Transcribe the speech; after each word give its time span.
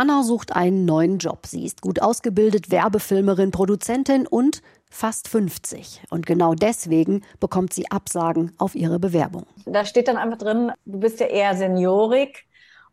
Anna 0.00 0.22
sucht 0.22 0.56
einen 0.56 0.86
neuen 0.86 1.18
Job. 1.18 1.46
Sie 1.46 1.62
ist 1.62 1.82
gut 1.82 2.00
ausgebildet, 2.00 2.70
Werbefilmerin, 2.70 3.50
Produzentin 3.50 4.26
und 4.26 4.62
fast 4.88 5.28
50. 5.28 6.04
Und 6.08 6.24
genau 6.24 6.54
deswegen 6.54 7.20
bekommt 7.38 7.74
sie 7.74 7.90
Absagen 7.90 8.52
auf 8.56 8.74
ihre 8.74 8.98
Bewerbung. 8.98 9.44
Da 9.66 9.84
steht 9.84 10.08
dann 10.08 10.16
einfach 10.16 10.38
drin, 10.38 10.72
du 10.86 11.00
bist 11.00 11.20
ja 11.20 11.26
eher 11.26 11.54
seniorig 11.54 12.46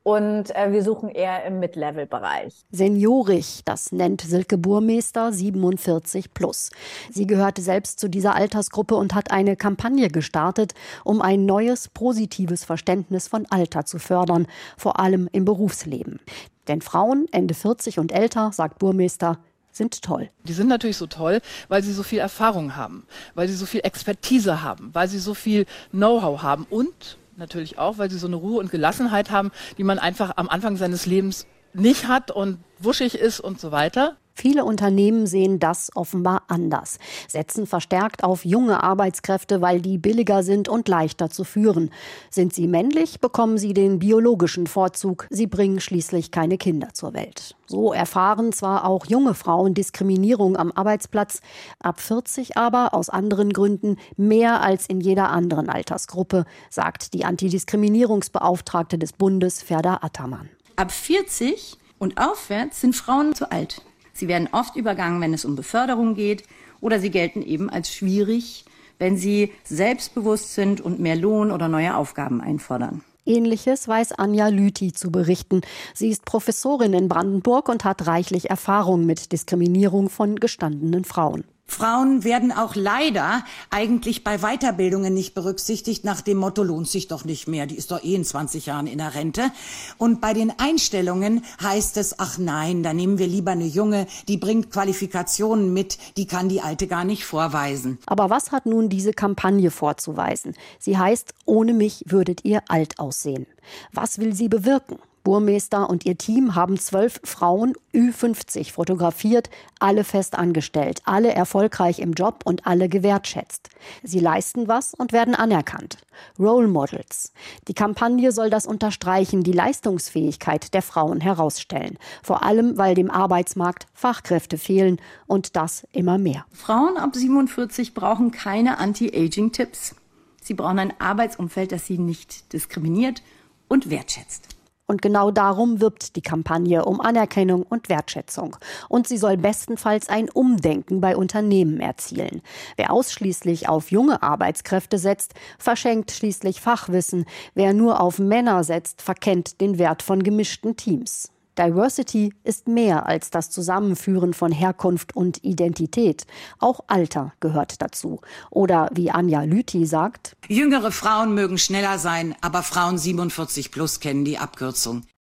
und 0.03 0.53
äh, 0.53 0.73
wir 0.73 0.83
suchen 0.83 1.07
eher 1.07 1.45
im 1.45 1.59
Mid-Level-Bereich. 1.59 2.65
Seniorig, 2.71 3.61
das 3.63 3.93
nennt 3.93 4.19
Silke 4.19 4.57
Burmeister 4.57 5.31
47 5.31 6.33
plus. 6.33 6.71
Sie 7.09 7.25
gehört 7.25 7.57
selbst 7.57 8.01
zu 8.01 8.09
dieser 8.09 8.35
Altersgruppe 8.35 8.95
und 8.95 9.15
hat 9.15 9.31
eine 9.31 9.55
Kampagne 9.55 10.09
gestartet, 10.09 10.73
um 11.05 11.21
ein 11.21 11.45
neues 11.45 11.87
positives 11.87 12.65
Verständnis 12.65 13.29
von 13.29 13.45
Alter 13.49 13.85
zu 13.85 13.97
fördern, 13.97 14.45
vor 14.75 14.99
allem 14.99 15.29
im 15.31 15.45
Berufsleben. 15.45 16.19
Denn 16.67 16.81
Frauen 16.81 17.27
Ende 17.31 17.53
40 17.53 17.99
und 17.99 18.11
älter, 18.11 18.51
sagt 18.51 18.79
Burmeister, 18.79 19.39
sind 19.71 20.01
toll. 20.01 20.29
Die 20.43 20.53
sind 20.53 20.67
natürlich 20.67 20.97
so 20.97 21.07
toll, 21.07 21.39
weil 21.67 21.83
sie 21.83 21.93
so 21.93 22.03
viel 22.03 22.19
Erfahrung 22.19 22.75
haben, 22.75 23.05
weil 23.35 23.47
sie 23.47 23.55
so 23.55 23.65
viel 23.65 23.81
Expertise 23.83 24.63
haben, 24.63 24.89
weil 24.93 25.07
sie 25.07 25.19
so 25.19 25.33
viel 25.33 25.65
Know-how 25.91 26.41
haben 26.41 26.65
und 26.69 27.17
natürlich 27.37 27.77
auch, 27.77 27.97
weil 27.97 28.09
sie 28.09 28.17
so 28.17 28.27
eine 28.27 28.35
Ruhe 28.35 28.59
und 28.59 28.71
Gelassenheit 28.71 29.29
haben, 29.29 29.51
die 29.77 29.83
man 29.83 29.99
einfach 29.99 30.33
am 30.35 30.49
Anfang 30.49 30.75
seines 30.77 31.05
Lebens 31.05 31.45
nicht 31.73 32.07
hat 32.07 32.31
und 32.31 32.57
wuschig 32.79 33.15
ist 33.15 33.39
und 33.39 33.59
so 33.61 33.71
weiter. 33.71 34.17
Viele 34.39 34.65
Unternehmen 34.65 35.25
sehen 35.25 35.57
das 35.57 35.89
offenbar 35.95 36.43
anders, 36.47 36.99
setzen 37.27 37.65
verstärkt 37.65 38.23
auf 38.23 38.45
junge 38.45 38.83
Arbeitskräfte, 38.83 39.61
weil 39.61 39.81
die 39.81 39.97
billiger 39.97 40.43
sind 40.43 40.69
und 40.69 40.87
leichter 40.87 41.31
zu 41.31 41.43
führen. 41.43 41.89
Sind 42.29 42.53
sie 42.53 42.67
männlich, 42.67 43.19
bekommen 43.19 43.57
sie 43.57 43.73
den 43.73 43.97
biologischen 43.97 44.67
Vorzug. 44.67 45.25
Sie 45.31 45.47
bringen 45.47 45.79
schließlich 45.79 46.29
keine 46.29 46.59
Kinder 46.59 46.89
zur 46.93 47.15
Welt. 47.15 47.55
So 47.65 47.93
erfahren 47.93 48.53
zwar 48.53 48.85
auch 48.85 49.07
junge 49.07 49.33
Frauen 49.33 49.73
Diskriminierung 49.73 50.55
am 50.55 50.71
Arbeitsplatz, 50.71 51.41
ab 51.79 51.99
40 51.99 52.57
aber 52.57 52.93
aus 52.93 53.09
anderen 53.09 53.51
Gründen 53.51 53.97
mehr 54.17 54.61
als 54.61 54.85
in 54.85 55.01
jeder 55.01 55.31
anderen 55.31 55.67
Altersgruppe, 55.67 56.45
sagt 56.69 57.15
die 57.15 57.25
Antidiskriminierungsbeauftragte 57.25 58.99
des 58.99 59.13
Bundes 59.13 59.63
Ferda 59.63 59.97
Attermann. 60.03 60.49
Ab 60.75 60.91
40 60.91 61.79
und 61.97 62.19
aufwärts 62.19 62.81
sind 62.81 62.95
Frauen 62.95 63.33
zu 63.33 63.51
alt. 63.51 63.81
Sie 64.17 64.27
werden 64.27 64.49
oft 64.51 64.75
übergangen, 64.75 65.21
wenn 65.21 65.33
es 65.35 65.45
um 65.45 65.55
Beförderung 65.55 66.15
geht, 66.15 66.43
oder 66.81 66.99
sie 66.99 67.11
gelten 67.11 67.43
eben 67.43 67.69
als 67.69 67.93
schwierig, 67.93 68.65
wenn 68.97 69.15
sie 69.15 69.51
selbstbewusst 69.63 70.55
sind 70.55 70.81
und 70.81 70.99
mehr 70.99 71.15
Lohn 71.15 71.51
oder 71.51 71.67
neue 71.67 71.95
Aufgaben 71.95 72.41
einfordern. 72.41 73.03
Ähnliches 73.27 73.87
weiß 73.87 74.13
Anja 74.13 74.47
Lüthi 74.47 74.91
zu 74.91 75.11
berichten. 75.11 75.61
Sie 75.93 76.09
ist 76.09 76.25
Professorin 76.25 76.93
in 76.93 77.09
Brandenburg 77.09 77.69
und 77.69 77.83
hat 77.83 78.07
reichlich 78.07 78.49
Erfahrung 78.49 79.05
mit 79.05 79.31
Diskriminierung 79.31 80.09
von 80.09 80.37
gestandenen 80.37 81.03
Frauen. 81.03 81.43
Frauen 81.67 82.23
werden 82.23 82.51
auch 82.51 82.75
leider 82.75 83.43
eigentlich 83.69 84.23
bei 84.23 84.39
Weiterbildungen 84.39 85.13
nicht 85.13 85.35
berücksichtigt, 85.35 86.05
nach 86.05 86.21
dem 86.21 86.37
Motto 86.37 86.63
lohnt 86.63 86.87
sich 86.87 87.07
doch 87.07 87.25
nicht 87.25 87.47
mehr, 87.47 87.67
die 87.67 87.75
ist 87.75 87.91
doch 87.91 88.03
eh 88.03 88.15
in 88.15 88.23
20 88.23 88.65
Jahren 88.65 88.87
in 88.87 88.97
der 88.97 89.13
Rente. 89.13 89.51
Und 89.97 90.21
bei 90.21 90.33
den 90.33 90.51
Einstellungen 90.57 91.43
heißt 91.61 91.97
es, 91.97 92.19
ach 92.19 92.37
nein, 92.37 92.83
da 92.83 92.93
nehmen 92.93 93.19
wir 93.19 93.27
lieber 93.27 93.51
eine 93.51 93.65
Junge, 93.65 94.07
die 94.27 94.37
bringt 94.37 94.71
Qualifikationen 94.71 95.73
mit, 95.73 95.97
die 96.15 96.25
kann 96.25 96.49
die 96.49 96.61
Alte 96.61 96.87
gar 96.87 97.03
nicht 97.03 97.25
vorweisen. 97.25 97.99
Aber 98.07 98.29
was 98.29 98.51
hat 98.51 98.65
nun 98.65 98.89
diese 98.89 99.13
Kampagne 99.13 99.69
vorzuweisen? 99.69 100.55
Sie 100.79 100.97
heißt, 100.97 101.33
ohne 101.45 101.73
mich 101.73 102.05
würdet 102.07 102.45
ihr 102.45 102.63
alt 102.69 102.97
aussehen. 102.99 103.45
Was 103.91 104.19
will 104.19 104.33
sie 104.33 104.47
bewirken? 104.47 104.97
Burmeister 105.27 105.89
und 105.89 106.05
ihr 106.05 106.17
Team 106.17 106.55
haben 106.55 106.79
zwölf 106.79 107.19
Frauen 107.21 107.73
Ü50 107.93 108.71
fotografiert, 108.71 109.49
alle 109.77 110.05
fest 110.05 110.35
angestellt, 110.35 111.01
alle 111.03 111.33
erfolgreich 111.33 111.99
im 111.99 112.13
Job 112.13 112.43
und 112.45 112.65
alle 112.65 112.87
gewertschätzt. 112.87 113.67
Sie 114.03 114.21
leisten 114.21 114.69
was 114.69 114.93
und 114.93 115.11
werden 115.11 115.35
anerkannt. 115.35 115.97
Role 116.39 116.69
Models. 116.69 117.33
Die 117.67 117.73
Kampagne 117.73 118.31
soll 118.31 118.49
das 118.49 118.65
unterstreichen, 118.65 119.43
die 119.43 119.51
Leistungsfähigkeit 119.51 120.73
der 120.73 120.81
Frauen 120.81 121.19
herausstellen. 121.19 121.97
Vor 122.23 122.43
allem, 122.43 122.77
weil 122.77 122.95
dem 122.95 123.11
Arbeitsmarkt 123.11 123.87
Fachkräfte 123.93 124.57
fehlen 124.57 125.01
und 125.25 125.57
das 125.57 125.85
immer 125.91 126.17
mehr. 126.17 126.45
Frauen 126.53 126.95
ab 126.95 127.13
47 127.13 127.93
brauchen 127.93 128.31
keine 128.31 128.77
Anti-Aging-Tipps. 128.77 129.93
Sie 130.41 130.53
brauchen 130.53 130.79
ein 130.79 130.93
Arbeitsumfeld, 131.01 131.73
das 131.73 131.85
sie 131.85 131.97
nicht 131.97 132.53
diskriminiert 132.53 133.21
und 133.67 133.89
wertschätzt. 133.89 134.56
Und 134.87 135.01
genau 135.01 135.31
darum 135.31 135.81
wirbt 135.81 136.15
die 136.15 136.21
Kampagne 136.21 136.85
um 136.85 137.01
Anerkennung 137.01 137.63
und 137.63 137.89
Wertschätzung. 137.89 138.55
Und 138.87 139.07
sie 139.07 139.17
soll 139.17 139.35
bestenfalls 139.35 140.07
ein 140.07 140.29
Umdenken 140.29 141.01
bei 141.01 141.17
Unternehmen 141.17 141.81
erzielen. 141.81 142.41
Wer 142.77 142.91
ausschließlich 142.91 143.67
auf 143.67 143.91
junge 143.91 144.23
Arbeitskräfte 144.23 144.97
setzt, 144.97 145.33
verschenkt 145.59 146.11
schließlich 146.11 146.61
Fachwissen. 146.61 147.25
Wer 147.53 147.73
nur 147.73 147.99
auf 147.99 148.17
Männer 148.17 148.63
setzt, 148.63 149.01
verkennt 149.01 149.59
den 149.59 149.77
Wert 149.77 150.01
von 150.01 150.23
gemischten 150.23 150.77
Teams. 150.77 151.31
Diversity 151.57 152.33
ist 152.43 152.67
mehr 152.67 153.07
als 153.07 153.29
das 153.29 153.49
Zusammenführen 153.49 154.33
von 154.33 154.51
Herkunft 154.51 155.15
und 155.15 155.43
Identität. 155.43 156.25
Auch 156.59 156.81
Alter 156.87 157.33
gehört 157.39 157.81
dazu. 157.81 158.21
Oder 158.49 158.89
wie 158.93 159.11
Anja 159.11 159.43
Lüthi 159.43 159.85
sagt, 159.85 160.35
Jüngere 160.47 160.91
Frauen 160.91 161.33
mögen 161.33 161.57
schneller 161.57 161.97
sein, 161.97 162.35
aber 162.41 162.63
Frauen 162.63 162.97
47 162.97 163.71
plus 163.71 163.99
kennen 163.99 164.25
die 164.25 164.37
Abkürzung. 164.37 165.03